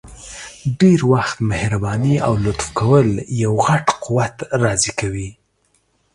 [0.79, 3.09] ډير وخت مهرباني او لطف کول
[3.41, 5.29] یو غټ قوت راضي کوي!